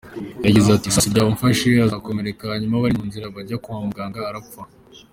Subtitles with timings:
[0.45, 4.61] Yagize ati “Isasu ryamufashe arakomereka hanyuma bari mu nzira bajya kwa muganga arapfa.